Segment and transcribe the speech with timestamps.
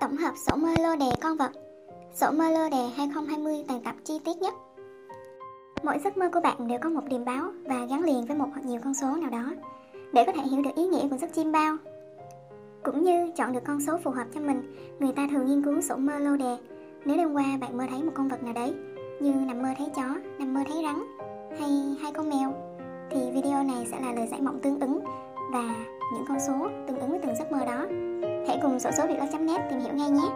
[0.00, 1.50] Tổng hợp sổ mơ lô đề con vật
[2.14, 4.54] Sổ mơ lô đề 2020 toàn tập chi tiết nhất
[5.82, 8.46] Mỗi giấc mơ của bạn đều có một điểm báo và gắn liền với một
[8.52, 9.52] hoặc nhiều con số nào đó
[10.12, 11.76] để có thể hiểu được ý nghĩa của giấc chim bao.
[12.82, 15.80] Cũng như chọn được con số phù hợp cho mình, người ta thường nghiên cứu
[15.80, 16.56] sổ mơ lô đề.
[17.04, 18.74] Nếu đêm qua bạn mơ thấy một con vật nào đấy,
[19.20, 21.04] như nằm mơ thấy chó, nằm mơ thấy rắn
[21.60, 22.54] hay hai con mèo,
[23.10, 25.00] thì video này sẽ là lời giải mộng tương ứng
[25.52, 25.74] và
[26.12, 27.86] những con số tương ứng với từng giấc mơ đó.
[28.48, 30.28] Hãy cùng sổ số việc net tìm hiểu ngay nhé.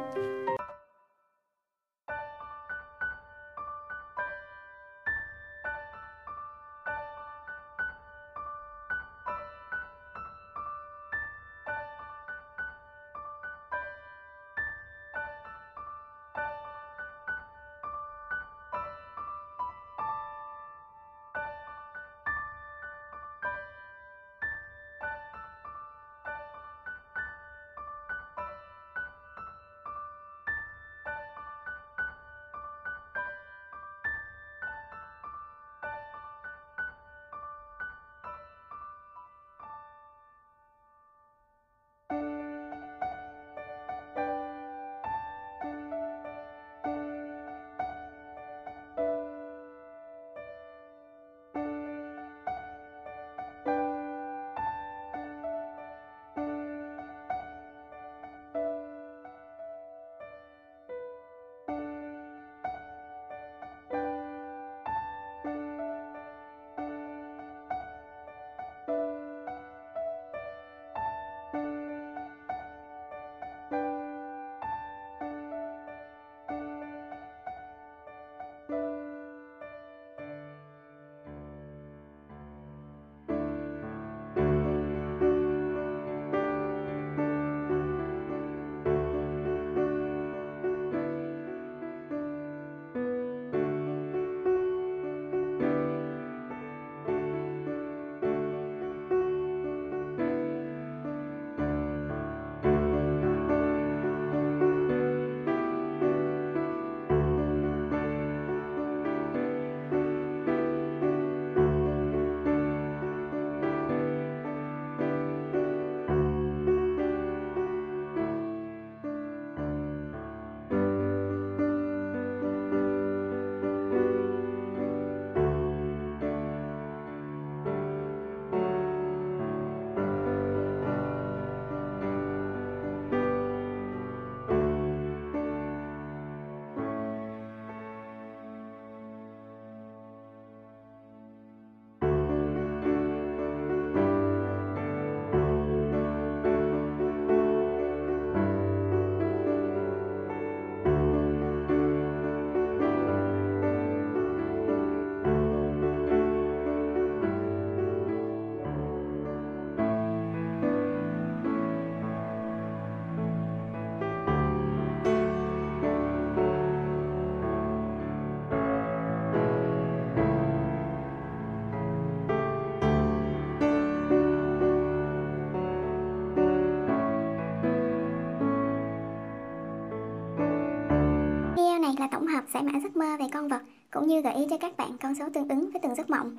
[181.98, 184.58] Là tổng hợp giải mã giấc mơ về con vật cũng như gợi ý cho
[184.58, 186.36] các bạn con số tương ứng với từng giấc mộng.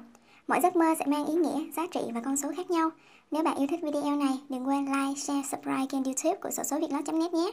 [0.47, 2.89] Mỗi giấc mơ sẽ mang ý nghĩa, giá trị và con số khác nhau.
[3.31, 6.63] Nếu bạn yêu thích video này, đừng quên like, share, subscribe kênh youtube của sổ
[6.63, 7.51] số việt net nhé.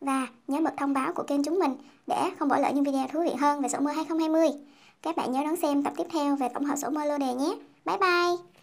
[0.00, 1.76] Và nhớ bật thông báo của kênh chúng mình
[2.06, 4.48] để không bỏ lỡ những video thú vị hơn về sổ mơ 2020.
[5.02, 7.34] Các bạn nhớ đón xem tập tiếp theo về tổng hợp sổ mơ lô đề
[7.34, 7.54] nhé.
[7.84, 8.53] Bye bye!